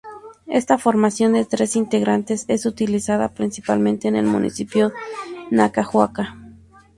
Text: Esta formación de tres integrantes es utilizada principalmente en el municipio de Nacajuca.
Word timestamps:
Esta 0.47 0.79
formación 0.79 1.33
de 1.33 1.45
tres 1.45 1.75
integrantes 1.75 2.45
es 2.47 2.65
utilizada 2.65 3.29
principalmente 3.35 4.07
en 4.07 4.15
el 4.15 4.25
municipio 4.25 4.89
de 4.89 4.93
Nacajuca. 5.51 6.33